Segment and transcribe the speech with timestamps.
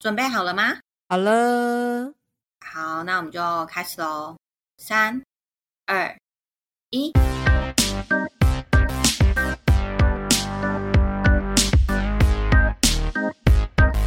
[0.00, 0.78] 准备好了吗？
[1.08, 2.14] 好了，
[2.60, 4.36] 好，那我们就开始喽。
[4.76, 5.20] 三、
[5.86, 6.16] 二、
[6.90, 7.12] 一，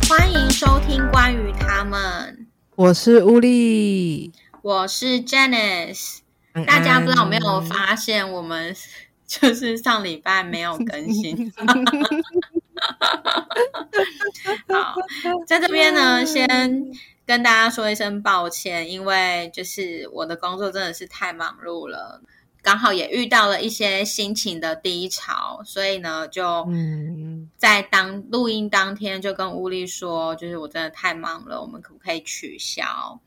[0.08, 2.48] 欢迎收听关于他们。
[2.78, 4.32] 我是乌力，
[4.62, 6.20] 我是 Janice。
[6.54, 8.74] 安大家不知道有没有安发现，我们
[9.28, 11.52] 就是上礼拜没有更新。
[14.68, 14.96] 好，
[15.46, 16.48] 在这边呢，先
[17.26, 22.22] 跟大家说一声抱歉，因为就是我的工作真的是太忙碌了，
[22.62, 33.20] 刚好也遇到了一些心情的低潮，所以呢，就嗯，在当录音当天就跟乌力说，就是我真的太忙了，我们可不可以取消？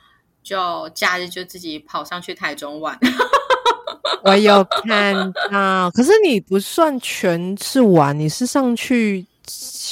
[0.43, 2.99] 就假日就自己跑上去台中玩。
[4.25, 5.15] 我有看
[5.51, 9.27] 到，可是你不算全是玩，你是上去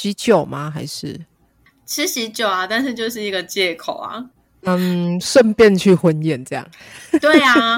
[0.03, 0.69] 喜酒吗？
[0.69, 1.17] 还是
[1.85, 4.21] 吃喜酒啊，但是就是一个借口啊。
[4.63, 6.67] 嗯，顺便去婚宴这样？
[7.21, 7.77] 对啊，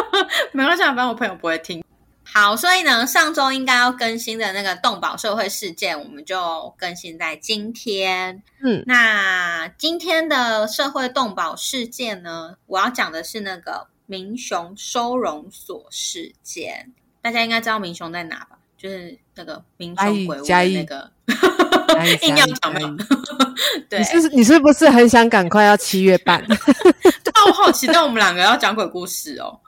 [0.52, 1.84] 没关系，啊，反正我朋友不会听。
[2.24, 8.42] 好，所以呢，上周应该要更新的那个动保社会事件，我们就更新在今天。
[8.62, 16.94] 嗯，那今天的社会动保事件呢，我要讲的是那个民雄收容所事件。
[17.20, 18.57] 大家应该知道民雄在哪吧？
[18.78, 21.10] 就是那个民雄鬼屋那个
[22.22, 22.96] 硬要讲嘛嘉义。
[23.90, 26.42] 对你，是你是不是很想赶快要七月半？
[26.46, 29.58] 对啊，我好期待我们两个要讲鬼故事哦。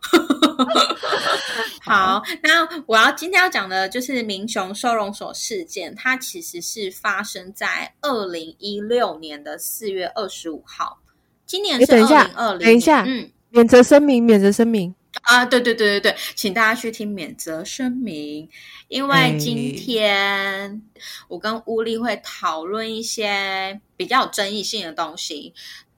[1.83, 11.01] 好，那我要今天要讲的就是民雄收容所事件，它其实是发生在二零一六年的四月二十五号。
[11.47, 14.95] 今年是二诶等一下零二零，等一下嗯免责声明，免责声明。
[15.23, 18.49] 啊，对对对对对，请大家去听免责声明，
[18.89, 20.83] 因为今哎天
[21.29, 25.53] 我跟乌力会讨论一些比较有争议性的东西，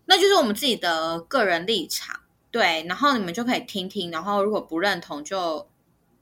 [0.06, 5.66] 那就是我们自己的个人立场，对，然后你们就可以听听，然后如果不认同就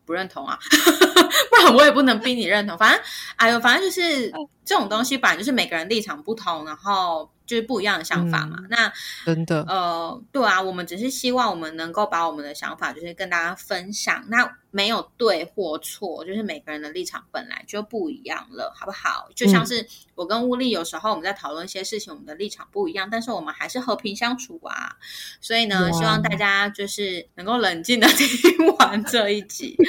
[0.04, 0.58] 不认同啊，
[1.50, 3.00] 不然我也不能逼你认同，反正
[3.36, 4.30] 哎呦，反正就是
[4.64, 8.92] 这种东西，反正就是每个人立场不同，然后就是不一样的想法嘛，嗯那。
[9.26, 14.24] 真的，呃，对啊，我们只是希望我们能够把我们的想法，就是跟大家分享。
[14.28, 19.28] 那没有对或错，就是每个人的立场本来就不一样了，好不好？
[19.34, 19.84] 就像是
[20.14, 24.96] 我跟乌力有时候我们在讨论一些事情，我们的立场不一样，但是我们还是和平相处啊。
[25.40, 29.76] 所以呢，希望大家就是能够冷静的 听完这一集，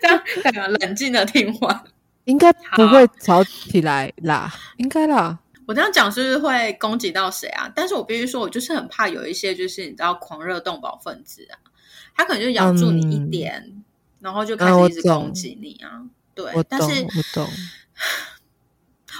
[0.00, 1.84] 这样冷静的听完。
[2.24, 5.38] 应该不会吵起来啦，应该啦。
[5.66, 7.70] 我这样讲是不是会攻击到谁啊？
[7.74, 11.58] 但是我必须说，我就是很怕有一些就是你知道狂热动保分子啊，
[12.14, 13.82] 他可能就咬住你一嗯点，
[14.20, 16.02] 然后就开始一直攻击你啊。
[16.34, 17.48] 对但是我懂。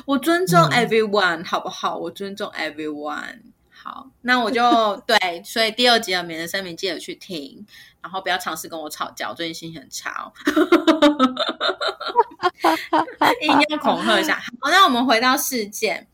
[0.06, 1.96] 我尊重嗯 everyone，、好不好？
[1.98, 3.51] 我尊重 everyone。
[3.82, 4.62] 好，那我就
[5.08, 7.66] 对，所以第二集的免人声明记得去听，
[8.00, 10.30] 然后不要尝试跟我吵架，我最近心情很差、哦，
[13.42, 14.40] 一定要恐吓一下。
[14.60, 16.06] 好，那我们回到事件。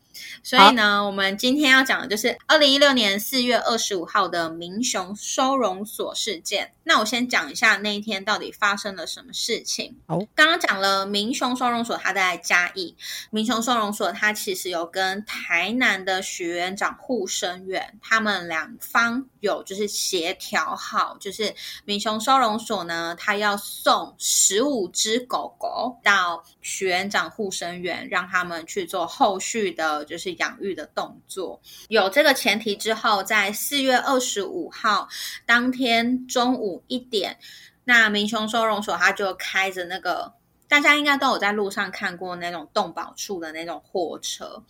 [0.43, 6.71] 所以呢，我们今天要讲的就是二零一六年四月二十五号的民雄收容所事件。
[6.83, 9.95] 那我先讲一下那一天到底发生了什么事情。
[10.07, 12.95] 好，刚刚讲了民雄收容所，它在嘉义。
[13.29, 21.53] 民雄收容所它其实有跟台南的许园长护生院，他们两方有就是协调好，就是
[21.85, 31.61] 民雄收容所呢，它要送十五只狗狗到许园长护生院，让他们去做后续的就是养育的动作。
[31.87, 35.07] 有这个前提之后，在四月二十五号
[35.45, 37.37] 当天中午一点，
[37.85, 40.33] 那民雄收容所他就开着那个。
[40.67, 44.63] 大家应该都有在路上看过那种动保处的那种货车，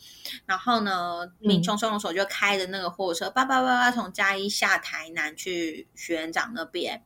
[0.45, 7.03] 然后呢，民雄收容所就开着那个货车，叭叭叭叭从嘉义下台南去学园长那边。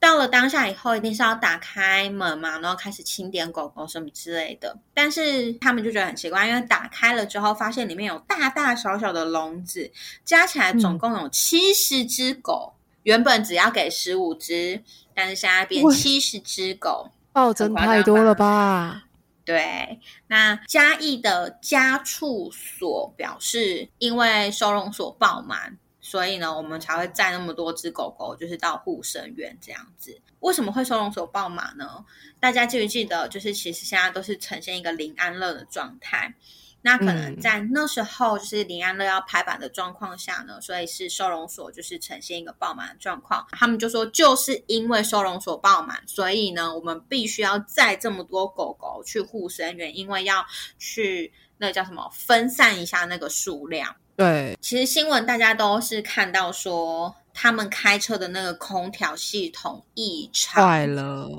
[0.00, 4.78] 到了当下以后，一定是要打开门嘛，然后开始清点狗狗什么之类的。
[4.94, 9.90] 但是他们就觉得很奇怪，因为打开了之后，发现里面有大大小小的笼子，
[10.24, 12.74] 加起来总共有七十只狗。
[13.04, 14.82] 原本只要给十五只，
[15.14, 17.10] 但是现在变七十只狗。
[17.32, 19.04] 暴增太多了吧？
[19.44, 25.78] 对，那嘉义的家畜所表示，因为收容所爆满，
[26.08, 30.18] 所以呢，我们才会载那么多只狗狗，就是到护生院这样子。
[30.40, 32.02] 为什么会收容所爆满呢？
[32.40, 33.28] 大家记不记得？
[33.28, 36.34] 就是其实现在都是呈现一个零安乐的状态。
[36.80, 43.46] 那可能嗯在那时候，就是林安乐要拍板的状况下呢，所以是收容所就是呈现一个爆满的状况。
[43.50, 50.46] 他们就说，就是因为收容所爆满，所以呢，我们必须要载这么多狗狗去护生园，因为要
[50.78, 53.94] 去那个叫什么分散一下那个数量。
[54.18, 61.30] 对，其实新闻大家都是看到说，他们开车的那个空调系统异常坏了，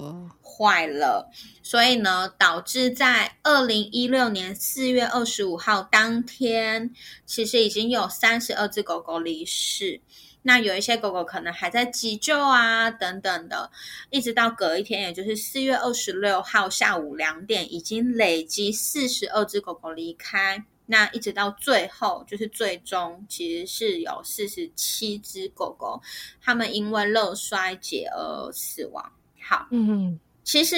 [0.42, 1.30] 坏了，
[1.62, 6.90] 所以呢，导致在二零一六年四月二十五号当天，
[7.26, 10.00] 其实已经有三十二只狗狗离世。
[10.44, 13.70] 那有一些狗狗可能还在急救啊，等等的，
[14.10, 20.64] 一直到隔一天，也就是四月二十六号下午两点，已经累积四十二只狗狗离开。
[20.91, 26.01] 那一直到最后，就是最终其实是有四十七只狗狗，
[26.41, 29.12] 它们因为热衰竭而死亡。
[29.39, 30.75] 好，嗯，其实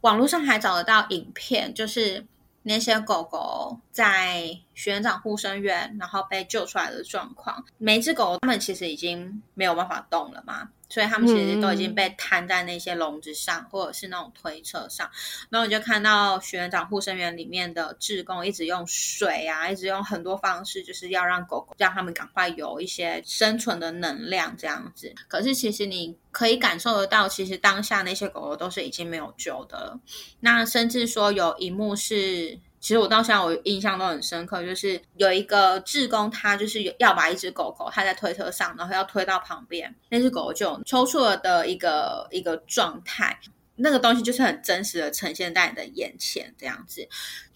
[0.00, 2.26] 网络上还找得到影片，就是
[2.64, 7.64] 那些狗狗在学长护生院，然后被救出来的状况。
[7.78, 10.68] 每只狗狗它们其实已经没有办法动了嘛。
[10.88, 15.10] 所以他们其实都已经被摊在那些笼子上，或者是那种推车上。
[15.50, 25.14] 然后你就看到学员长护生员里面的志工一直用水啊，一直用很多方式，就是要让狗狗让他们赶快有一些生存的能量这样子。
[25.28, 30.00] 可是其实你可以感受得到，其实当下那些狗狗都是已经没有救的了。
[30.40, 32.58] 那甚至说有一幕是。
[32.84, 43.40] 其实我到现在我印象都很深刻，就是有一个志工，他就是要把一只狗狗，他在推车上，然后要推到旁边，那只狗狗就抽搐了的一个一个状态。
[43.76, 47.06] 那个东西就是很真实的呈现在你的眼前，这样子。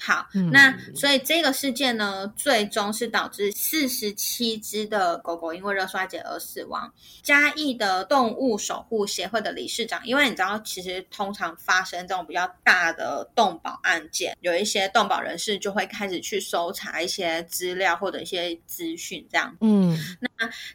[0.00, 6.92] 好，那所以这个事件呢，最终是导致四十七只的狗狗因为热衰竭而死亡。
[7.22, 19.56] 嘉义的动物守护协会的理事长，因为你知道，其实通常发生这种比较大的动保案件，有一些动保人士就会开始去搜查一些资料或者一些资讯，这样。
[19.60, 20.27] 嗯，那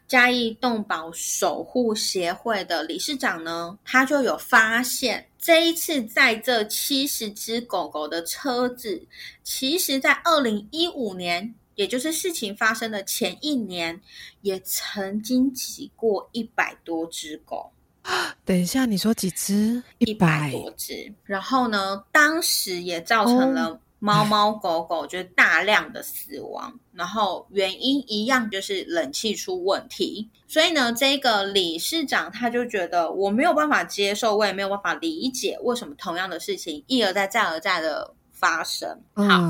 [0.08, 5.28] 嘉义动保守护协会的理事长呢，他就有发现。
[5.38, 9.06] 这一次在这七十只狗狗的车子，
[9.44, 14.02] 其实在二零一五年，也就是事情发生的前一年，
[14.42, 17.72] 也曾经挤过一百多只狗。
[18.46, 19.82] 等一下，你说几只？
[19.98, 21.14] 一百多只。
[21.24, 23.80] 然后呢，当时也造成了。
[24.06, 38.90] 猫猫狗狗就是大量的死亡，然后原因一样就是冷气出问题，所以呢，这个理事长他就觉得我没有办法接受，我也没有办法理解为什么同样的事情一而再再而再的发生。
[39.14, 39.42] 好，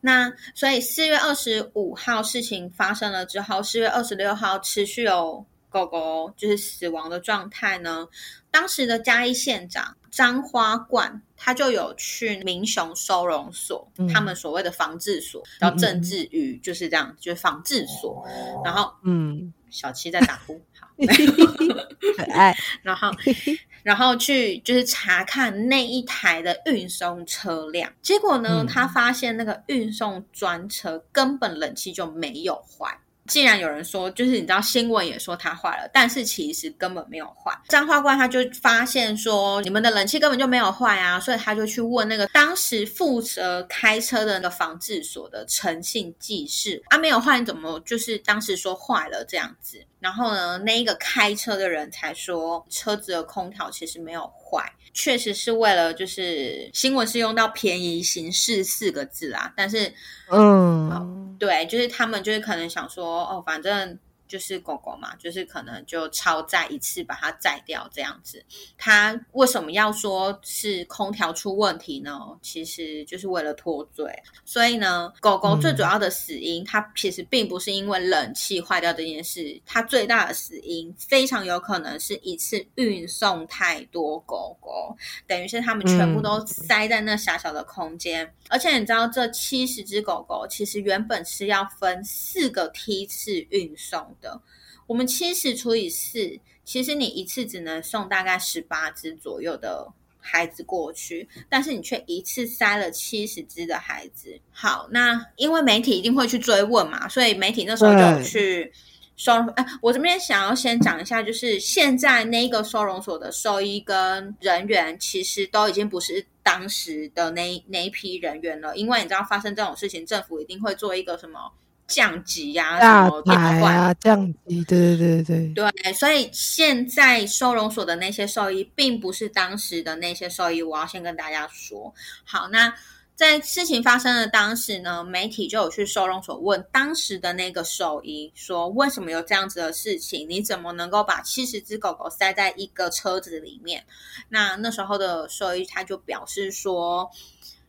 [0.00, 8.08] 那所以四月二十五号事情发生了之后，四月二十六号持续有狗狗就是死亡的状态呢，
[8.50, 11.22] 当时的嘉义县长张花冠。
[11.36, 18.26] 他就有去民雄收容所，他们所谓的防治所，叫政治语，就是这样，就是防治所。
[18.64, 20.88] 然后，嗯， 小七在打呼，好
[22.16, 22.56] 可爱。
[22.82, 23.10] 然后，
[23.82, 32.98] 然后去就是查看那一台的运送车辆，结果呢，他发现那个运送专车根本冷气就没有坏。
[33.26, 37.52] 既然有人说，就是你知道新闻也说它坏了，但是其实根本没有坏。
[37.68, 49.84] 张花冠他就发现说，你们的冷气根本就没有坏啊，所以他就去问那个当时负责开车的那个防治所的诚信技师，啊，没有坏，你怎么就是当时说坏了这样子？
[50.06, 59.92] 然后呢，那一个开车的人才说，车子的空调其实没有坏，确实是为了就是新闻是用到便宜行事四个字啊，但是
[60.30, 63.98] 嗯，对，就是他们就是可能想说，哦，反正。
[64.28, 68.44] 就是狗狗嘛，就是可能就超载一次把它载掉这样子。
[68.76, 72.18] 它为什么要说是空调出问题呢？
[72.42, 74.10] 其实就是为了脱罪。
[74.44, 88.32] 所以呢，狗狗最主要的死因，它其实并不是因为冷气坏掉这件事，它最大的死因非常有可能是一次运送太多狗狗，等于是他们全部都塞在那狭小的空间。
[88.48, 94.15] 而且你知道，这七十只狗狗其实原本是要分四个梯次运送。
[94.20, 94.40] 的，
[94.86, 99.86] 我们七十除以四，其实你一次只能送大概十八只左右的
[100.20, 104.38] 孩子过去，但是你却一次塞了七十只的孩子。
[104.50, 108.72] 好，那因为媒体一定会去追问嘛，所以媒体那时候就去
[109.16, 109.32] 收。
[109.54, 121.38] 哎，我这边想要先讲一下，就是现在那个收容所的兽医跟人员，其实都已经不是当时的那那一批人员了，因为你知道发生这种事情，政府一定会做一个什么。
[121.86, 123.96] 降级呀，什么调换？
[124.00, 125.92] 降级，对对对对对。
[125.92, 130.62] 所以现在收容所的那些兽医，并不是当时的那些兽医。
[130.62, 132.72] 我要先跟大家说，好，那
[133.14, 140.28] 在事情发生的当时呢，媒体就有去收容所问当时的那个兽医，说为什么有这样子的事情？
[140.28, 143.84] 你怎么能够把七十只狗狗塞在一个车子里面？
[144.28, 147.10] 那那时候的兽医他就表示说。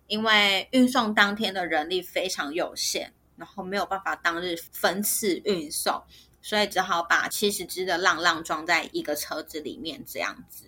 [0.10, 6.02] 因为运送当天的人力非常有限，然后没有办法当日分次运送，
[6.42, 10.66] 所以只好把七十只的浪浪装在一个车子里面，这样子。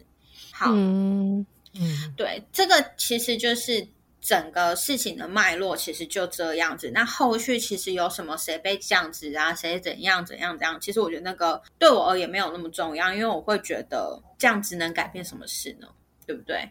[0.51, 3.87] 好，嗯嗯，对，这个其实就是
[4.21, 6.91] 整个事情的脉络，其实就这样子。
[6.91, 15.87] 那后续其实有什么谁被降职啊，谁怎样怎样怎样，其实我觉得那个对我而言没有那么重要，因为我会觉得降职能改变什么事呢？
[16.25, 16.69] 对不对？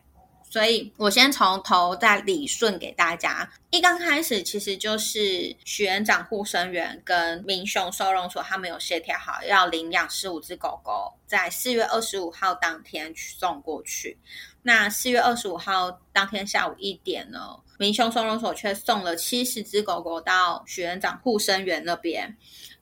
[0.51, 3.49] 所以我先从头再理顺给大家。
[3.71, 14.17] 一刚开始，其实就是许园长护生员跟民雄收容所他们有协调好，要领养十五只狗狗，在四月二十五号当天送过去。
[14.63, 22.37] 那四月二十五号当天下午一点呢，民雄收容所却送了七十只狗狗到许园长护生员那边。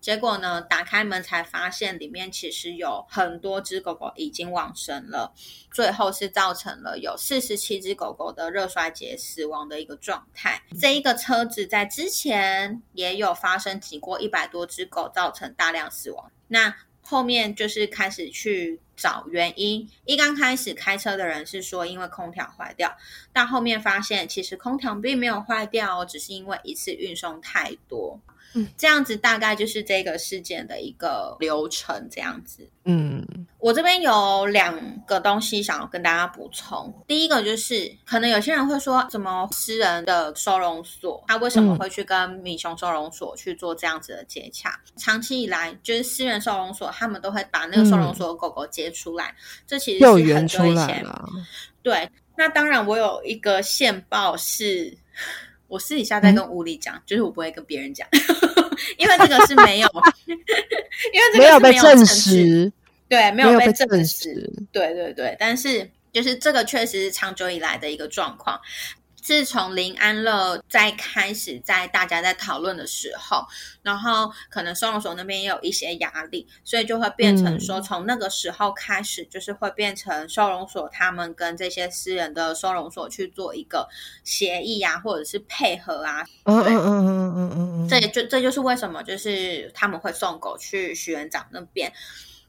[0.06, 5.34] 结果呢，打开门才发现里面其实有很多只狗狗已经往生了，
[5.72, 10.62] 最后是造成了有四十七只狗狗的热衰竭死亡的一个状态。
[10.80, 16.30] 这一个车子在之前也有发生挤过一百多只狗，造成大量死亡。
[16.46, 16.72] 那
[17.02, 19.88] 后面就是开始去找原因。
[20.05, 22.97] 一刚开始开车的人是说因为空调坏掉，
[23.33, 28.21] 但后面发现其实空调并没有坏掉哦，只是因为一次运送太多。
[28.75, 32.67] 这样子大概就是这个事件的一个流程，这样子。
[32.85, 33.23] 嗯，
[33.59, 37.05] 我这边有两个东西想要跟大家补充。
[37.07, 44.81] 第一个就是，可能有些人会说，怎么私人的收容所，他为什么会去跟米熊收容所去做这样子的接洽？
[44.97, 49.35] 长期以来，就是私人收容所，他们都会把那个收容所的狗狗接出来，
[49.66, 51.05] 这其实是很久以前。
[51.83, 54.97] 对，那当然，我有一个线报是。
[55.69, 58.07] 我私底下在跟吴里讲，就是我不会跟别人讲，
[58.99, 59.88] 因为这个是没有，
[60.31, 60.40] 因为
[61.33, 62.73] 这个没有被证实，
[63.09, 68.61] 对，没有被证实，对对对，但是就是这个确实是长久以来的一个状况。
[69.26, 73.45] 自从林安乐在开始在大家在讨论的时候，
[73.83, 83.88] 然后可能收容所那边也有一些压力，所以就会变成说，从那个时候开始，就是会变成收容所他们跟这些私人的收容所去做一个
[84.23, 86.25] 协议啊，或者是配合啊。
[86.45, 87.50] 嗯嗯嗯嗯嗯
[87.85, 91.92] 嗯，这就这就是为什么就是他们会送狗去徐园长那边。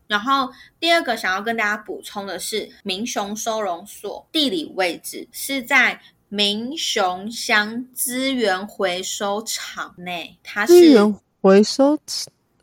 [0.05, 0.47] 然后
[0.79, 5.99] 第二个想要跟大家补充的是，民雄收容所地理位置是在。
[6.29, 11.97] 民雄乡资源回收厂内，它是资源回收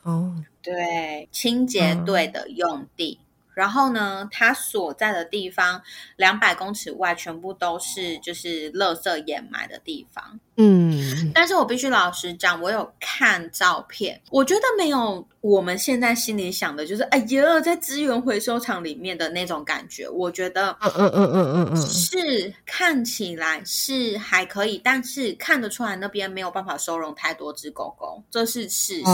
[0.02, 3.18] 哦，对，清洁队的用地。
[3.54, 5.80] 然后呢，它所在的地方
[6.16, 10.40] 两百公尺外全部都是就是垃圾掩埋的地方。
[10.56, 20.08] 嗯，但是我必须老实讲，我有看照片，我觉得没有我们现在心里想的，就是哎呀，在资源回收厂里面的那种感觉。
[20.08, 29.04] 我觉得，嗯嗯嗯嗯嗯嗯，是看起来是还可以，但是看得出来那边没有办法收容太多只狗狗，这是事实。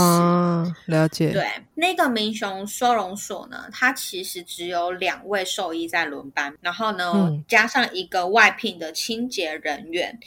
[0.87, 1.33] 了解。
[1.33, 10.19] 对，那个民雄收容所呢，它其实只有两位兽医在轮班，然后呢，加上一个外聘的清洁人员。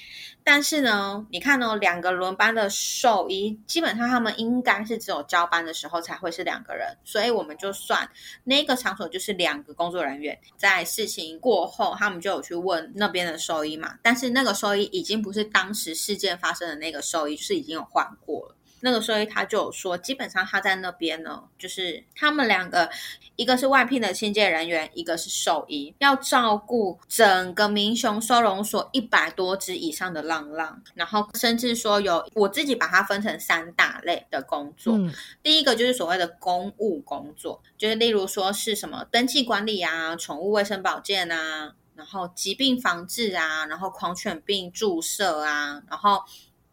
[0.43, 8.09] 但是呢，你看哦，两个轮班的兽医，基本上他们应该是只有交班的时候才会是两个人，所以我们就算
[8.43, 10.37] 那个场所就是两个工作人员。
[10.57, 18.55] 在事情过后，他们就有去问那边的兽医嘛，但是那个兽医已经不是当时事件发生的那个兽医，是已经有换过了。
[18.85, 22.89] 那个兽医他就有说，基本上他在那边呢，就是他们两个，
[23.37, 34.99] 一个是外聘的清洁人员，一个是兽医，要照顾整个民雄收容所一百多只以上的浪浪，然后甚至说有我自己把它分成三大类的工作。
[35.41, 46.21] 第一个就是所谓的公务工作，就是例如说是什么登记管理啊、宠物卫生保健啊，然后疾病防治啊，然后狂犬病注射啊，然后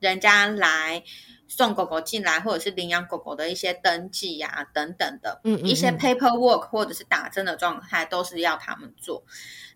[0.00, 1.04] 人家来。
[1.52, 9.24] 送狗狗进来，或者是领养狗狗的一些登记呀，等等的，嗯，一些 paperwork 或者是打针的状态，都是要他们做。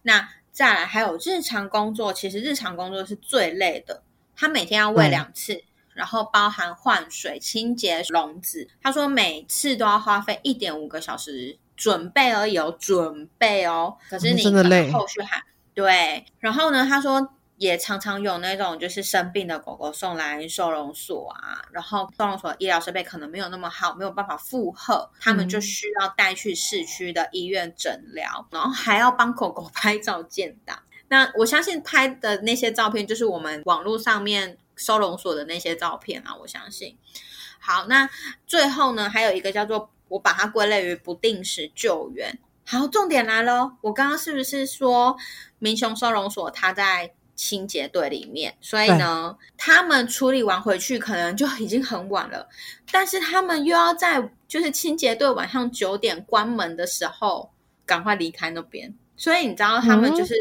[0.02, 4.04] 那再来还有日常工作，其实日常工作是最累的。
[4.36, 5.64] 他每天要喂两次，
[5.94, 8.68] 然后包含换水、清洁笼子。
[8.80, 13.96] 他说每次都要花费一点五个小时准备而已，哦，准备哦。
[14.08, 15.42] 可是你可能后续还
[15.74, 16.24] 对。
[16.38, 17.34] 然后呢，他说。
[17.64, 30.78] 也常常有那种就是生病的狗狗送来收容所啊，然后收容所医疗设备可能没有那么好，没有办法负荷，他们就需要带去市区的医院诊疗，然后还要帮狗狗 拍照建档。
[31.08, 36.98] 那我相信拍的那些照片就是我们网络上面收容所的那些照片啊，我相信。
[37.58, 38.10] 好，那
[38.46, 42.38] 最后呢，还有一个叫做我把它归类于不定时救援。
[42.66, 45.16] 好，重点来了，我刚刚是不是说
[45.58, 47.14] 明雄收容所它在？
[47.34, 52.48] 清洁队里面，所以呢，他们处理完回去可能就已经很晚了，
[52.92, 57.50] 但是他们又要在就是清洁队晚上九点关门的时候
[57.84, 60.34] 赶快离开那边，所以你知道他们就是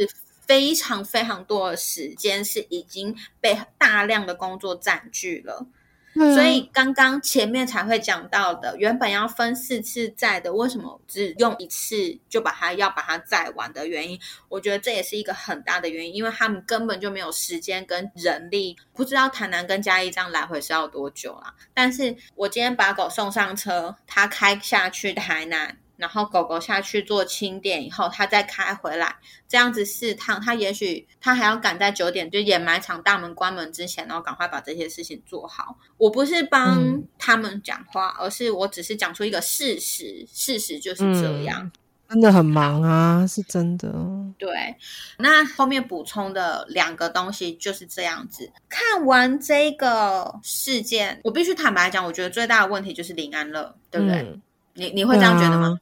[0.45, 5.65] 非常非常多的时间是已经被大量的工作占据了。
[6.13, 11.95] 所以刚刚前面才会讲到的，原本要分四次载的，为什么只用一次
[12.29, 14.19] 就把它要把它载完的原因？
[14.47, 21.53] 我觉得这也是一个很大的原因，因为他们根本就没有时间跟人力，不知道台南跟嘉义这样来回是要多久啦。
[21.73, 25.77] 但是我今天把狗送上车，它开下去台南。
[26.03, 29.15] 然后狗狗下去做清点以后，它再开回来，
[29.47, 35.77] 这样子四趟，它也许它还要赶在九点就掩埋场大门关门之前，然后赶快把这些事情做好。
[35.95, 41.71] 我不是帮他们讲话，而是我只是讲出一个事实，事实就是这样，
[42.09, 43.89] 真的很忙啊，是真的。
[44.37, 44.75] 对，
[45.19, 48.51] 那后面补充的两个东西就是这样子。
[48.67, 54.37] 看完这个事件，我必须坦白讲，我觉得最大的问题就是林安乐，对不对？
[54.75, 55.79] 你你会这样觉得吗？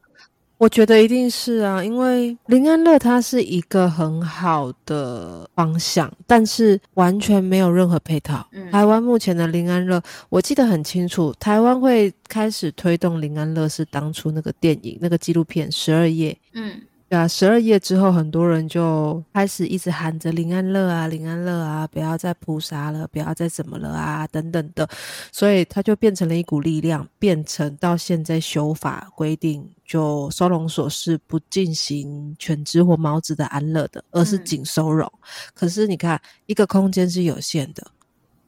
[0.61, 8.45] 我觉得一定是啊，因为林安乐它是一个很好的方向，但是完全没有任何配套。
[8.71, 9.99] 台湾目前的林安乐，
[10.29, 16.31] 我记得很清楚，台湾会开始推动林安乐是当初那个电影那个纪录片《十二夜》。
[16.53, 16.79] 嗯。
[17.11, 24.87] 对啊，十二夜之后，很多人就开始一直喊着林安乐啊，林安乐啊，不要再扑杀了，不要再怎么了啊，等等的，
[25.29, 35.11] 所以它就变成了一股力量，变成到现在修法规定，就收容所是不进行犬只或猫只的安乐的，而是仅收容。
[35.53, 37.85] 可是你看，一个空间是有限的，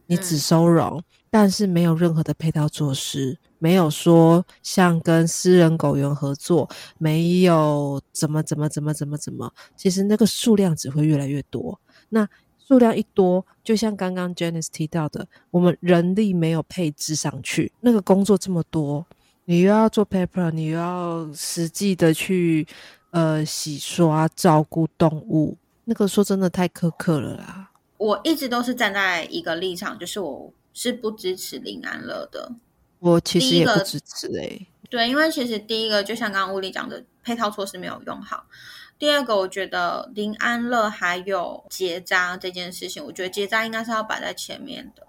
[0.08, 3.38] 你只收容，但是没有任何的配套措施。
[3.60, 11.80] 没有说像跟私人狗园合作，没有怎么怎么怎么怎么怎么，其实那个数量只会越来越多。
[12.10, 12.28] 那
[12.68, 19.06] 数量一多，就像刚刚 Janice 提到的，我们人力没有配置上去，那个工作这么多，
[19.46, 22.68] 你又要做 paper，你又要实际的去
[23.12, 27.70] 呃洗刷照顾动物，那个说真的太苛刻了啦。
[27.98, 32.52] 我一直都是站在一个立场，就是我是不支持林安乐的。
[33.00, 38.46] 我其实也不支持哎，对，因为其实第一个就像刚刚物理讲的，配套措施没有用好。
[38.98, 45.06] 第二个，我觉得林安乐还有结扎这件事情，我觉得结扎应该是要摆在前面的，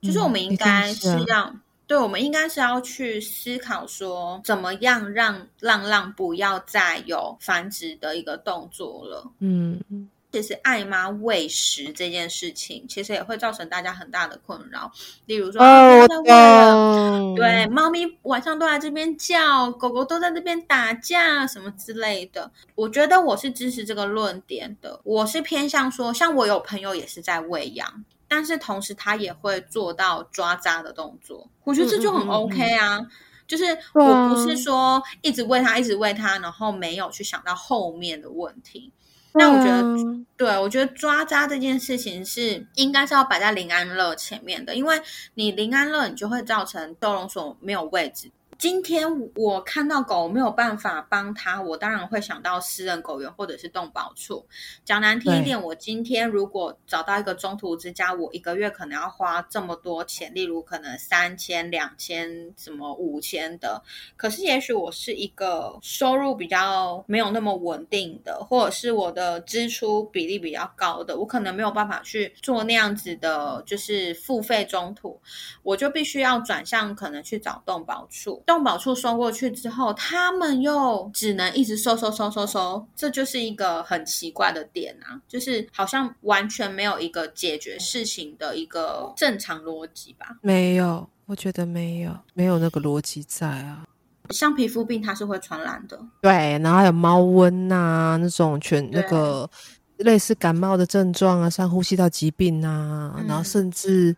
[0.00, 9.32] 就是我们应该是让，对，我们应该是要去思考说，怎么样让浪浪不要再有繁殖的一个动作了。
[9.40, 10.08] 嗯。
[10.34, 14.90] 其实爱妈喂食这件事情，其实也会造成大家很大的困扰。
[15.26, 22.50] 例如说，哦，对，猫咪晚上都在这边叫，狗狗都在这边打架，什么之类的。
[22.74, 25.00] 我觉得我是支持这个论点的。
[25.04, 31.48] 我是偏向说，像我有朋友也是在喂养，但是同时他也会做到抓扎的动作。
[31.62, 33.06] 我觉得这就很 OK 啊。
[33.46, 38.90] 就是我不是说一直喂它，一直喂它，然后没有去想到后面的问题。
[39.34, 45.00] 那我觉得，对我觉得抓渣这件事情是应该是要摆在林安乐前面的，因为
[45.34, 48.30] 你林安乐，你就会造成收容所没有位置。
[48.58, 54.46] 今天我看到狗没有办法帮他，我当然会想到私人狗园或者是动保处。
[54.84, 63.82] 讲难听一点，我今天如果找到一个中途之家，我一个月可能要花这么多钱，例如可能三千、两千、什么五千的。
[64.16, 75.20] 可是也许我是一个收入比较没有那么稳定的，或者是我的支出比例比较高的，我可能没有办法去做那样子的，就是付费中途，
[75.62, 78.42] 我就必须要转向可能去找动保处。
[78.46, 90.36] 动保处收过去之后，他们又只能一直收收收收收，这就是一个很奇怪的点啊，就是好像完全没有一个解决事情的一个正常逻辑吧？
[90.42, 93.84] 没有，我觉得没有，没有那个逻辑在啊。
[94.30, 96.30] 像皮肤病，它是会传染的，对，
[96.62, 99.48] 然后还有猫瘟呐，那种全那个
[99.96, 104.14] 类似感冒的症状啊，像呼吸道疾病啊，然后甚至。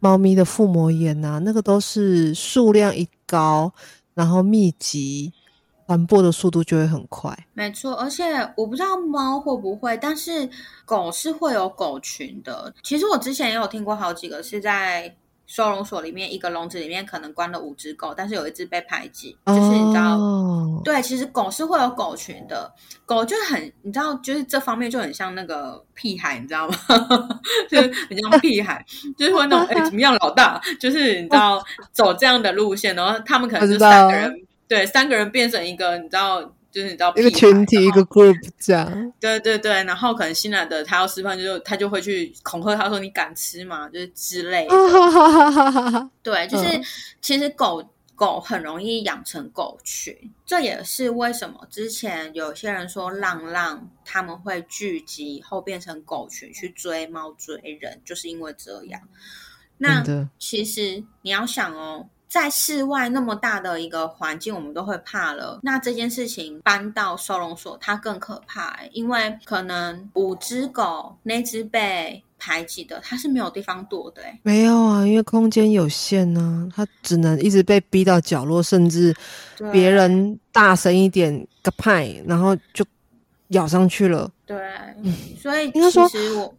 [0.00, 3.72] 猫咪的腹膜炎呐，那个都是数量一高，
[4.14, 5.32] 然后密集，
[5.86, 7.36] 传播的速度就会很快。
[7.52, 8.24] 没错，而且
[8.56, 10.48] 我不知道猫会不会，但是
[10.84, 12.72] 狗是会有狗群的。
[12.82, 15.16] 其实我之前也有听过好几个是在。
[15.46, 20.18] 收容所里面一个笼子里面可能关了五只狗，但是有一只被排挤，就是你知道，
[20.84, 22.72] 对，其实狗是会有狗群的，
[23.04, 26.76] 狗就很，你知道，就是这方面就很像那个屁孩，你知道吗？
[27.68, 28.84] 就是很像屁孩，
[29.16, 34.32] 就是会那种哎怎么样老大，就是你知道走这样的路线，然后他们可能是三个人，
[34.66, 36.52] 对，三个人变成一个，你知道。
[36.74, 38.90] 就是你知道一个群体一个 group 这样。
[39.20, 46.10] 对对对，然后可能新来的他要吃饭，就他就会去恐吓他说：“你敢吃吗？”就是之类的。
[46.22, 46.80] 对，就是
[47.20, 47.88] 其实狗。
[48.16, 59.00] 狗很容易养成狗群，这也是为什么之前有些人说浪浪他们会聚集后变成狗群去追猫追人，就是因为这样。
[59.78, 60.04] 那
[60.38, 65.60] 其实你要想哦，在室外那么大的一个环境，我们都会怕了。
[65.62, 72.24] 那这件事情搬到收容所，它更可怕，因为可能五只狗那只被。
[72.36, 79.14] 排挤的，它是没有地方躲的，哎，没有啊，因为空间有限呢，它只能一直被逼到角落，甚至
[79.72, 82.84] 别人大声一点个派，然后就
[83.48, 84.30] 咬上去了。
[84.46, 84.56] 对，
[85.40, 86.08] 所以应该说，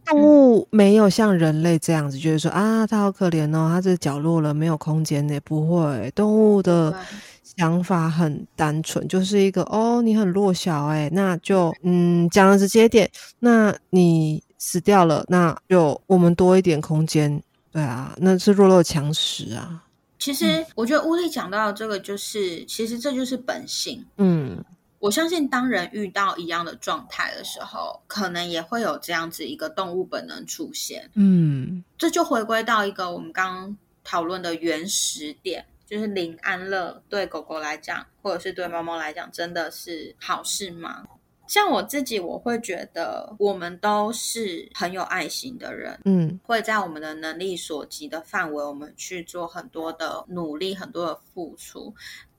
[0.04, 6.94] 动物没有像人类这样子，觉得说啊，它好可怜哦，它这角落了，没有空间呢，不会，动物的
[7.42, 14.42] 想法很单纯，就是一个哦，你很弱小，哎，那就嗯，讲的直接点，那你。
[14.58, 19.84] 死掉了，那就我们多一点空间，对啊，那是弱肉强食啊。
[20.18, 24.02] 其实我觉得乌力讲到的这个，就是其实这就是本性。
[24.16, 24.64] 嗯，
[25.06, 31.08] 我相信当人遇到一样的状态的时候，可能也会有这样子一个动物本能出现。
[31.14, 41.04] 嗯，这就回归到一个我们刚刚讨论的原始点，就是林安乐对狗狗来讲，或者是对猫猫来讲，真的是好事吗？
[41.46, 51.94] 像我自己，我会觉得我们都是很有爱心的人，嗯，会在我们的能力所及的范围，我们去做很多的努力，很多的付出。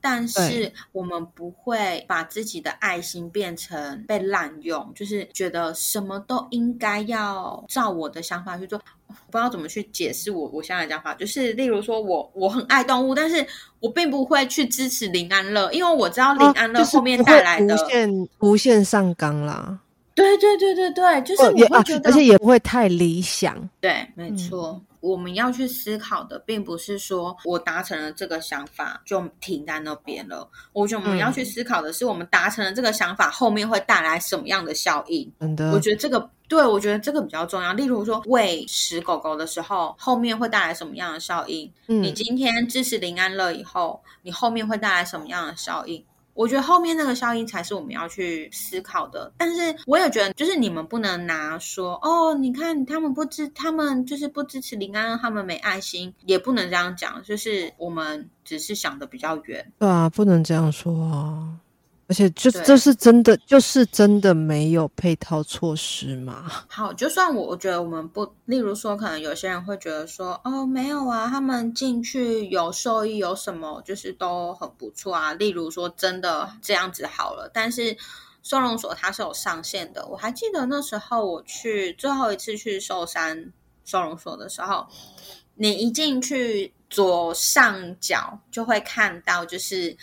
[0.08, 8.80] 但是我们不会把自己的爱心变成被滥用，就是觉得什么都应该要照我的想法去做。
[9.30, 13.46] 不知道怎么去解释我我现在的讲法，就是例如说我我很爱动物，但是
[13.80, 19.78] 我并不会去支持林安乐，因为我知道林安乐后面带来的无限无限上纲啦。
[20.14, 23.68] 对对对对对，就是我会觉得，而且也不会太理想。
[23.78, 24.80] 对，没错。
[25.00, 30.48] 我们要去思考的，并不是说我达成了这个想法就停在那边了。
[30.72, 35.32] 我觉得我们要去思考的是，我们达成了这个想法后面会带来什么样的效应。
[35.40, 37.72] 真的，我觉得这个对我觉得这个比较重要。
[37.72, 41.72] 例如说喂食狗狗的时候，后面会带来什么样的效应？
[41.86, 46.04] 你今天支持林安乐以后，你后面会带来什么样的效应？
[46.38, 59.72] 我觉得后面那个效应才是我们要去思考的，但是我也觉得，就是你们不能拿说哦，你看他们不支，他们就是不支持林安，他们没爱心，也不能这样讲，就是我们只是想的比较远。
[59.80, 61.58] 对啊，不能这样说啊。
[62.08, 66.50] 而且，就这是真的，就是真的没有配套措施吗？
[66.66, 75.34] 好，就算我我觉得我们不，例如说，可能有些人会觉得说，哦，没有啊，他们进去有受益，有什么就是都很不错啊。
[75.34, 77.94] 例如说，真的这样子好了，但是
[78.42, 80.06] 收容所它是有上限的。
[80.06, 83.52] 我还记得那时候我去最后一次去寿山
[83.84, 84.86] 收容所的时候，
[85.56, 89.94] 你一进去左上角就会看到，就是。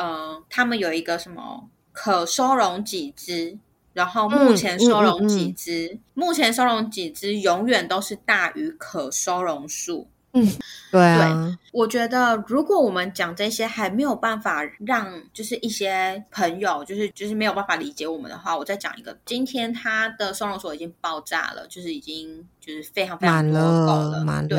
[0.00, 3.58] 呃，他们有一个什么可收容几只，
[3.92, 10.08] 然后目前收容几只，目前收容几只永远都是大于可收容数。
[10.32, 10.46] 嗯，
[10.92, 24.58] 对啊，我觉得如果我们讲这些还没有办法让就是一些朋友就是就是没有办法理解我们的话，我再讲一个，今天他的收容所已经爆炸了，就是已经就是非常非常满了，满了，对，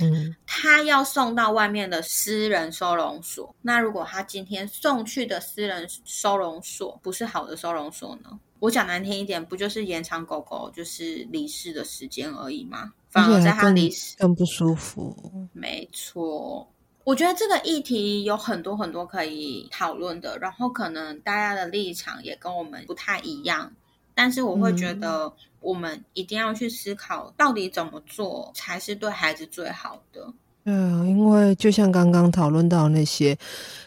[0.00, 8.40] 嗯，他要送到外面的私人收容所，那如果他今天送去的私人收容所不是好的收容所呢？
[8.58, 12.92] 我讲难听一点，不就是延长狗狗就是离世的时间而已吗？
[13.14, 15.16] 反而在他离世更不舒服。
[15.52, 16.68] 没错，
[17.04, 23.70] 我觉得这个议题有很多很多可以讨论的，然后可能大家的立场也跟我们不太一样，
[24.16, 30.20] 但是我会觉得我们一定要去思考，到底怎么做才是对孩子最好的。
[30.64, 33.38] 对啊，因为就像刚刚讨论到那些，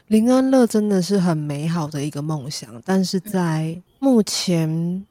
[0.07, 5.05] 林安乐真的是很美好的一个梦想，但是在目前。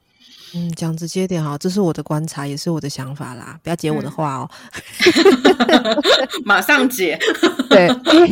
[0.57, 4.51] 嗯，讲直接点哈，这是我的观察，也是我的想法啦，不要解我的话哦。
[6.47, 7.19] 马上解，
[7.69, 7.88] 对，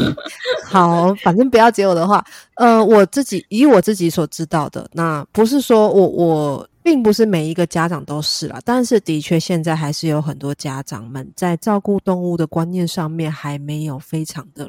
[0.65, 2.25] 好，反正不要解我的话。
[2.55, 14.67] 呃，我自己以我自己所知道的，那不是说我我并不是每一个家长都是啦，但是的确现在还是有很多家长们在照顾动物的观念上面还没有非常的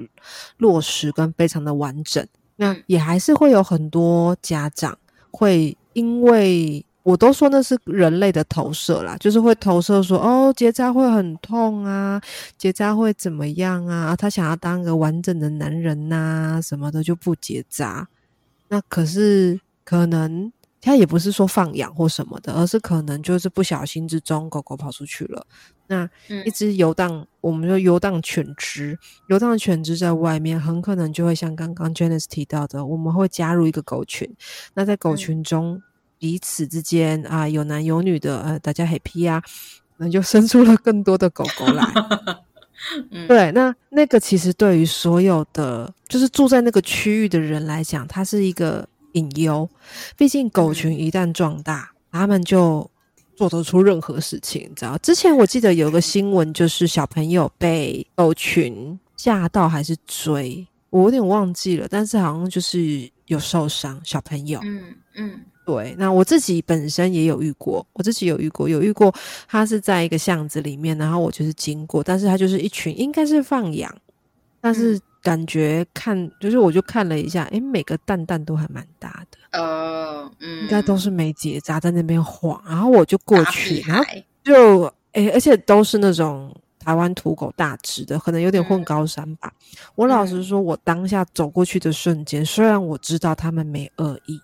[0.57, 2.25] 落实跟非常的完整。
[2.57, 4.97] 那也还是会有很多家长
[5.31, 6.83] 会因为。
[7.05, 12.19] 我都说那是人类的投射啦，就是会投射说哦，结扎会很痛啊，
[12.57, 14.15] 结扎会怎么样啊？
[14.15, 18.07] 他想要当个完整的男人呐，什么的就不结扎。
[18.69, 25.45] 那可是可能他也不是说放养或什么的，而是可能就是不小心之中狗狗跑出去了。
[25.85, 26.09] 那
[26.43, 34.27] 一只游荡，我们说游荡犬只，游荡犬只在外面，很可能就会像刚刚 Janice 提到的，我们会加入一个狗群。
[34.73, 35.79] 那在狗群中，
[36.17, 39.41] 彼此之间啊，有男有女的，呃，大家 happy 啊，
[39.97, 41.85] 那就生出了更多的狗狗来。
[43.27, 49.69] 对，那那个其实对于所有的就是住在那个区域的人来讲，它是一个隐忧。
[50.17, 52.89] 毕竟狗群一旦壮大，他们就。
[53.37, 54.97] 做得出任何事情，你知道？
[54.99, 64.61] 之前我记得有个新闻，就是小朋友被狗群吓到还是追，我有点忘记了，但是好像就是有受伤小朋友。
[64.63, 65.95] 嗯嗯，对。
[65.97, 69.13] 那我自己本身也有遇过，我自己有遇过，有遇过。
[69.47, 73.93] 他是在一个巷子里面，然后我就是经过，但是他就是一群，应该是放羊，
[74.61, 74.99] 但是。
[75.25, 84.05] 感觉看就是，我就看了一下，哎，每个蛋蛋都还蛮大的，呃，嗯，应该都是没结扎在那边晃，然后我就过去，然后
[84.43, 89.51] 就，哎，而且都是那种台湾土狗大只的，可能有点混高山吧。
[89.95, 94.39] 我老实说，我当下走过去的瞬间，虽然我知道他们没恶意，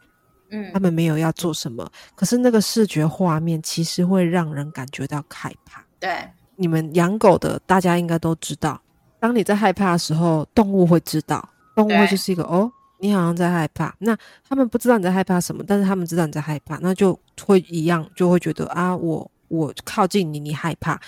[0.52, 5.84] 嗯，他们没有要做什么，可是那个视觉画面其实会让人感觉到害怕。
[6.00, 8.80] 对，你们养狗的，大家应该都知道。
[9.20, 13.96] 当你在害怕的时候，动物会知道，动物会就是一个哦，你好像在害怕。
[14.00, 21.00] 那他们不知道你在害怕什么，但是他们知道你在害怕，那就会一样，就会觉得啊，我我靠近你，你害怕。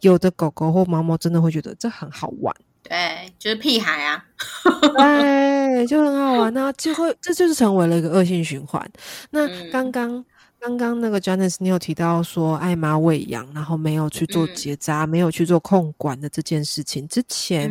[0.00, 2.54] 有的狗狗或猫猫真的会觉得这很好玩，
[2.88, 4.24] 对，就是屁孩啊，
[4.96, 8.90] 对，就很好玩，那就会这就是成为了一个恶性循环。
[9.30, 10.24] 那刚刚。
[10.60, 17.06] 刚刚那个 Janice，你有提到说艾妈喂养，然后没有去做结扎，没有去做控管的这件事情。
[17.06, 17.70] 之前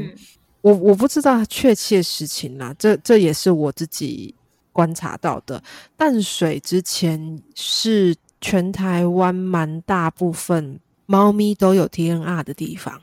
[0.62, 4.34] 我我不知道确切实情啦，这这也是我自己
[4.71, 5.62] 观察到的。
[5.97, 13.01] 淡水之前是全台湾蛮大部分猫咪都有 TNR 的地方，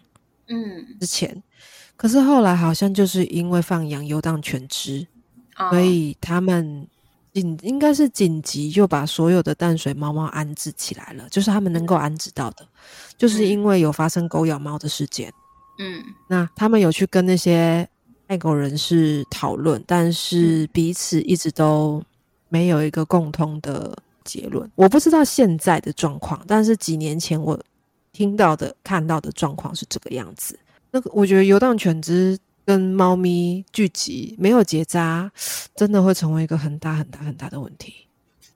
[0.49, 1.43] 嗯，之前，
[1.97, 5.07] 可是后来好像就是因为放羊游荡犬只，
[5.71, 6.87] 所以他们。
[7.35, 12.65] 紧应该是紧急就把所有的淡水猫猫安置起来了，就是他们能够安置到的，
[13.19, 15.33] 就是因为有发生狗咬猫的事件。
[15.81, 17.89] 嗯，那他们有去跟那些
[18.29, 22.01] 爱狗人士讨论，但是彼此一直都
[22.49, 24.71] 没有一个共通的结论。
[24.77, 27.61] 我不知道现在的状况，但是几年前我
[28.13, 30.57] 听到的、看到的状况是这个样子。
[30.95, 32.39] 那个我觉得游荡犬只。
[32.67, 35.31] 跟猫咪聚集没有结扎，
[35.77, 38.09] 真的会成为一个很大很大很大的问题。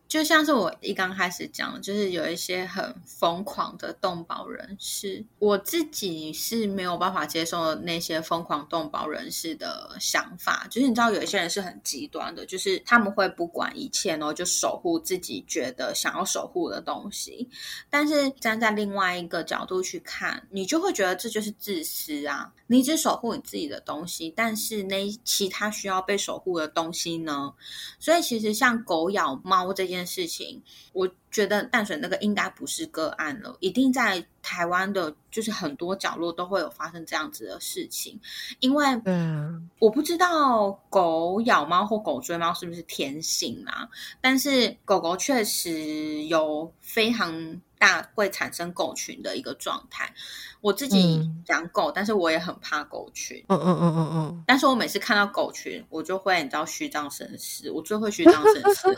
[0.08, 10.66] 就像是我一刚开始讲，就是有一些很疯狂的动保人士，我自己是没有办法接受那些疯狂动保人士的想法。
[10.70, 17.46] 就是你知道，有一些人是很极端的，就是他们会不管一切，然后就守护自己觉得想要守护的东西。
[17.90, 22.50] 但是站在另外一个角度去看，你就会觉得这就是自私啊！
[22.66, 27.52] 你只守护你自己的东西，但是那其他需要被守护的东西呢？
[27.98, 29.97] 所以其实像狗咬猫这件。
[29.98, 38.18] 件事情，我觉得淡水那个应该不是个案了，一定在台湾的，就是很多角落都会有发生这样子的事情。
[38.60, 43.88] 因为，嗯，我不知道狗咬猫或狗追猫是不是天性啊，
[44.20, 50.12] 但是狗狗确实有非常大会产生狗群的一个状态。
[50.60, 53.42] 我自己养狗，但是我也很怕狗群。
[53.48, 54.44] 嗯嗯嗯嗯嗯。
[54.46, 58.96] 但是我每次看到狗群，我就会你知道虚张声势，我最会虚张声势。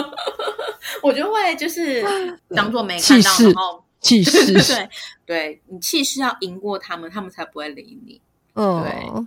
[1.02, 2.02] 我就会就是
[2.54, 4.88] 当做没看到，然后气势，对
[5.26, 8.20] 对，你气势要赢过他们，他们才不会理你。
[8.54, 9.26] 嗯，对。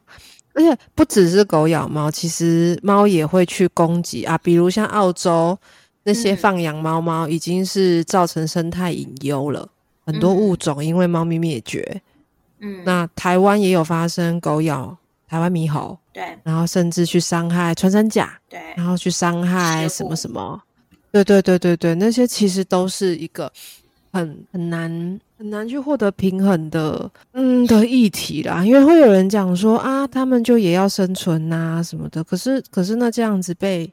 [0.55, 5.57] 而且不只是狗咬猫，其实猫也会去攻击啊，比如像澳洲
[6.03, 9.67] 那些放养猫猫，已经是造成生态隐忧了。
[10.05, 12.01] 很多物种因为猫咪灭绝，
[12.59, 14.97] 嗯，那台湾也有发生狗咬
[15.29, 20.61] 台湾猕猴，对，然后甚至去伤害穿山甲，对，然后去伤害什么什么，
[21.09, 23.49] 对对对对对，那些其实都是一个
[24.11, 28.65] 很很难很难去获得平衡的，嗯的议题啦。
[28.65, 33.89] 因为会有人讲说啊，他们就也要生存呐什么的，可是可是那这样子被。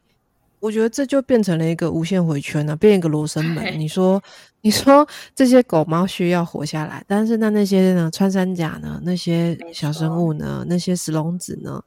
[0.60, 3.78] 我觉得这就变成了一个无限回圈了，变一个罗生门。
[3.80, 4.22] 你说，
[4.60, 8.10] 你说这些狗猫需要活下来，但是那那些呢？
[8.12, 9.00] 穿山甲呢？
[9.02, 10.64] 那些小生物呢？
[10.68, 11.82] 那些石龙子呢？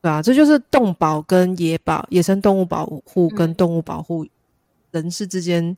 [0.00, 4.26] 对啊，这就是动保跟野保、野生动物保护跟动物保护
[4.90, 5.76] 人士之间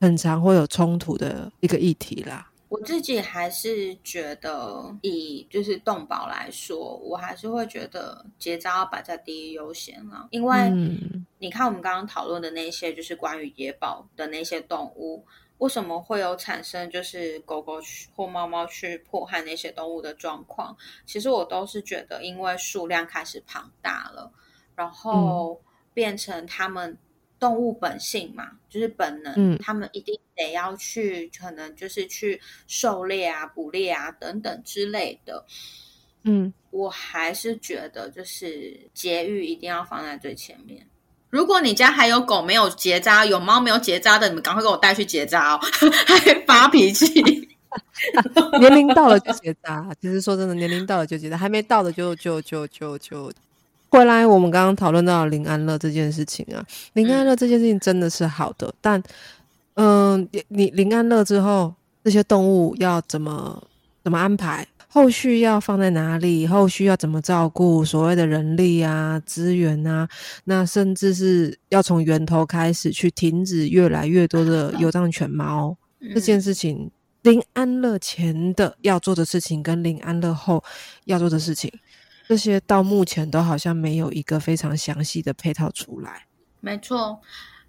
[0.00, 2.46] 很常会有冲突的一个议题啦。
[2.72, 10.72] 我自己还是觉得，以就是动保来说，我还是会觉得结扎要摆在第一优先了，因为
[11.38, 15.22] 你看我们刚刚讨论的那些，就是关于野保的那些动物，
[15.58, 20.74] 为什么会有产生就是狗狗去或猫猫去迫害那些动物的状况？
[21.04, 24.32] 其实我都是觉得，因为数量开始庞大了，
[24.74, 25.60] 然后
[25.92, 26.96] 变成他们。
[27.42, 35.44] 动物本性嘛，就是本能，嗯，他们一定得要去，可能就是去狩猎啊、捕猎啊等等之类的。
[36.22, 40.86] 嗯，我还是觉得，就是节育一定要放在最前面。
[41.30, 45.60] 如果你家还有狗没有结扎，有猫没有结扎的，你们赶快给我带去结扎哦！
[46.06, 47.20] 还发脾气，
[48.60, 49.84] 年龄到了就结扎。
[50.00, 53.32] 其实说真的，年龄到了就结扎，还没到的就就就就就。
[53.92, 59.00] 回来，我们刚刚讨论到林安乐这件事情啊，林安乐这件事情真的是好的，但，
[59.74, 63.62] 嗯，你林安乐之后，这些动物要怎么
[64.02, 64.66] 怎么安排？
[64.88, 66.46] 后续要放在哪里？
[66.46, 67.84] 后续要怎么照顾？
[67.84, 70.08] 所谓的人力啊、资源啊，
[70.44, 75.76] 那甚至是要从源头开始去停止越来越多的有障犬猫
[76.14, 76.90] 这件事情。
[77.20, 80.64] 林安乐前的要做的事情，跟林安乐后
[81.04, 81.70] 要做的事情。
[82.28, 86.26] 这些到目前都好像没有一个非常详细的配套出来。
[86.60, 87.20] 没错，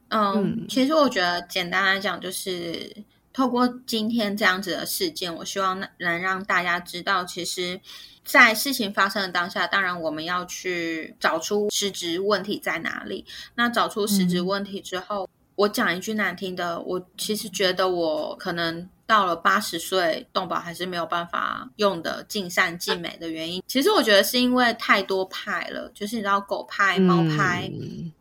[0.10, 2.96] 嗯，其实我觉得简单来讲，就是
[3.34, 7.82] 透过今天这样子的事件，我希望能让大家知道，其实，
[8.24, 13.26] 在事情发生的当下，当然我们要去找出实质问题在哪里。
[13.56, 18.88] 那找出实质问题之后，我讲一句难听的，我其实觉得我可能。
[19.14, 27.72] 到了八十岁，动保还是没有办法用的尽善尽美的原因，其实我觉得是因为太多派了，就是你知道狗派、猫派，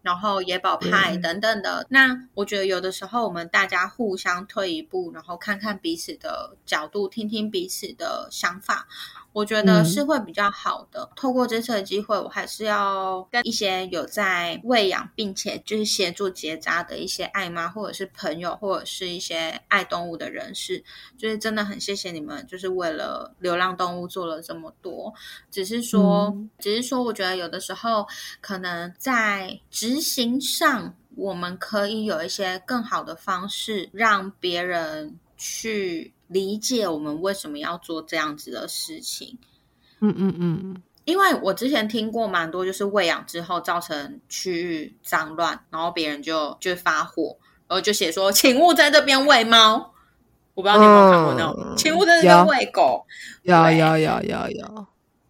[0.03, 1.87] 然后野保派等等的。
[1.89, 8.87] 那我觉得有的时候我们大家互相退一步，然后看看彼此的角度，听听彼此的想法。
[9.33, 11.09] 我觉得是会比较好的。
[11.17, 20.83] 透过这次的机会，我还是要跟一些有在喂养并且就是协助结扎的一些爱妈，或者是朋友，或者是一些爱动物的人士，
[21.17, 25.13] 就是真的很谢谢你们，就是为了流浪动物做了这么多。
[25.51, 28.07] 只是说，只是说，我觉得有的时候
[28.41, 36.13] 可能在执行上，我们可以有一些更好的方式，让别人去。
[36.33, 39.39] 理解我们为什么要做这样子的事情，
[40.01, 47.37] 嗯嗯嗯，因为我之前听过蛮多，就是喂养之后造成区域脏乱，然后别人就就发火，
[47.69, 49.93] 然后就写说，请勿在这边喂猫。
[50.55, 53.07] 我不知道你有没有看过那种，请勿在这边喂狗。
[53.43, 54.87] 有有有有有，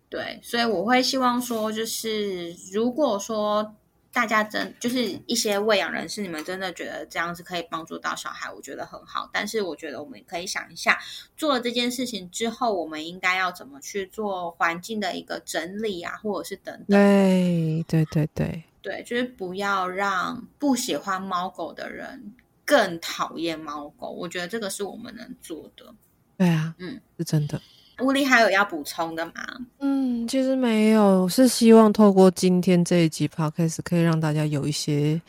[0.09, 3.75] 对，所以我会希望说，就是如果说。
[4.13, 9.29] 大家真就是一些喂养人士，你们真的觉得这样子可以帮助到小孩，我觉得很好。
[9.33, 10.99] 但是我觉得我们可以想一下，
[11.35, 16.87] 做了这件事情之后，我们应该要怎么去做环境的一个整理啊，或者是等等。
[16.89, 22.35] 对对对对对，就是不要让不喜欢猫狗的人
[22.67, 24.11] 更讨厌猫狗。
[24.11, 25.95] 我觉得这个是我们能做的。
[26.37, 27.61] 对啊，嗯，是真的。
[28.03, 29.33] 物力还有要补充的吗？
[29.79, 35.21] 嗯，其实没有，是希望透过今天这一集 podcast 可以让大家有一些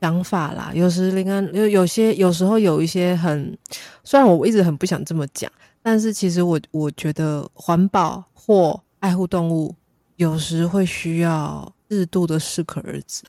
[0.00, 0.70] 想法啦。
[0.74, 3.56] 有时林安有有些有时候有一些很，
[4.04, 5.50] 虽然我一直很不想这么讲，
[5.82, 9.74] 但是其实我我觉得环保或爱护动物，
[10.16, 13.22] 有时会需要适度的适可而止。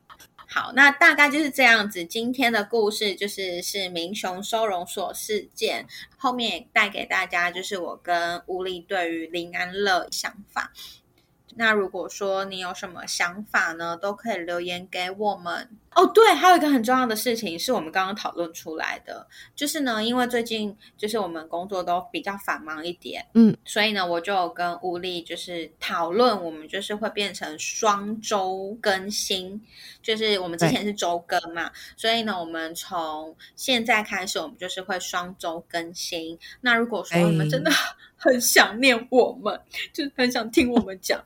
[0.50, 2.06] 好，那大概就是这样子。
[2.06, 5.86] 今天的故事就是是明雄收容所事件，
[6.18, 10.72] 后面也带给大家就是我跟吴力对于林安乐想法。
[11.56, 16.06] 那如果说你有什么想法呢，都可以留言给我们哦。
[16.14, 29.60] 对，还有一个很重要的事情是我们刚刚讨论出来的，就是呢，因为最近就是我们工作都比较繁忙一点，嗯，所以呢，我就跟乌力就是讨论，我们就是会变成双周更新，
[30.02, 36.38] 就是我们之前是周更嘛，所以呢，我们从现在开始，我们就是会双周更新。
[36.62, 37.72] 那如果说你们真的。
[38.18, 39.58] 很想念我们，
[39.94, 41.20] 就很想听我们讲，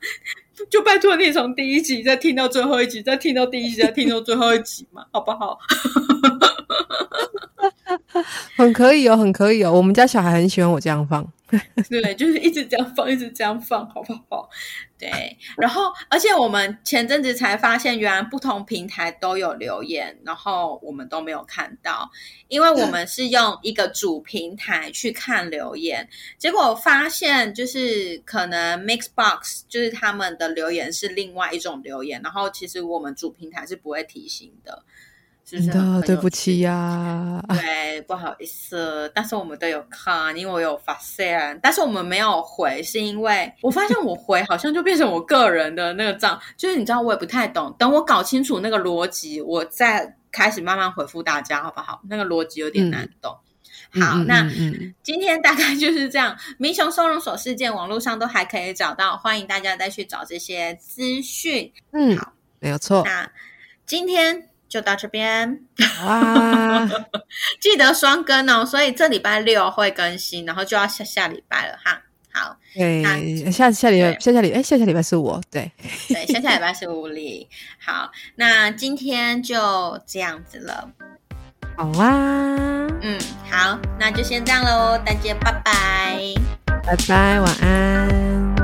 [0.70, 5.58] 就拜托你从第一集再听到最后一集，再听到第一集再听到最后一集嘛，好不好？
[8.56, 11.26] 很可以哦，很可以哦，我们家小孩很喜欢我这样放。
[11.90, 14.48] 对，就是一直这样放，一直这样放，好不好？
[14.98, 22.10] 对，然后而且我们前阵子才发现，原来不同平台都有留言，然后我们都没有看到，
[22.48, 34.84] 因为我们是用一个主平台去看留言，结果发现就是可能 Mixbox 就是他们的留言是另外一种留言，然后其实我们主平台是不会提醒的。
[35.44, 35.70] 是不是？
[36.06, 52.00] 对不起呀， 对，不好意思，但是我们都有看，因为我有发现，但是我们没有回，是因为我发现我回好像就变成我个人的那个账，就是你知道我也不太懂，等我搞清楚那个逻辑，我再开始慢慢回复大家，好不好？
[52.08, 53.36] 那个逻辑有点难懂。
[54.00, 54.48] 好，那
[55.02, 56.34] 今天大概就是这样。
[56.56, 61.70] 民雄收容所事件，网络上都还可以找到，欢迎大家再去找这些资讯。
[61.90, 63.02] 嗯，好，没有错。
[63.04, 63.30] 那
[63.84, 65.60] 今天就到这边
[66.00, 66.88] 啊，
[67.60, 68.64] 记得双更哦。
[68.64, 72.00] 所以这礼拜六会更新，然后就要下下礼拜了哈。
[72.32, 73.02] 好，对，
[73.52, 75.70] 下下礼拜下下礼哎下下礼拜是我对
[76.08, 77.46] 对下下礼拜是吴丽。
[77.78, 80.88] 好，那今天就这样子了。
[81.76, 83.20] 好啊，嗯，
[83.50, 88.61] 好，那就先这样喽，大家拜拜，拜拜，晚安。